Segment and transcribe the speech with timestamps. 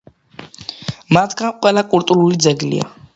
[1.17, 2.89] მათგან ყველა კულტურული ძეგლია.